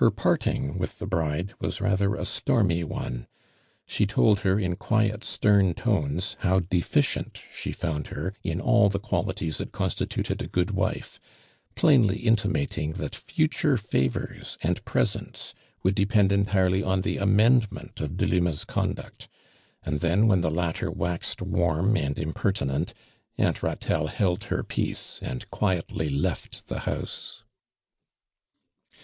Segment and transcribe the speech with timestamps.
[0.00, 3.28] Her jwrting with tlie bride was rather a stormy one.
[3.86, 8.98] She toltl her in quiet stern tones how deficient she found her in all the
[8.98, 11.20] qualities that constituted a good wife,
[11.76, 18.64] j)lainly intimating that future favors and presents would depend entirely on the amendment of Delima's
[18.64, 19.28] conduct;
[19.84, 22.92] and then when the latter waxed warm and imperti ment.
[23.38, 27.44] Aunt llatelle held her peace and quietly left the house.